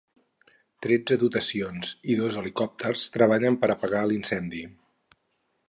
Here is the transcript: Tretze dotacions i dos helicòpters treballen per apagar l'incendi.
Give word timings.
Tretze 0.85 1.17
dotacions 1.23 1.91
i 2.13 2.17
dos 2.21 2.39
helicòpters 2.43 3.05
treballen 3.19 3.61
per 3.65 3.73
apagar 3.77 4.05
l'incendi. 4.09 4.67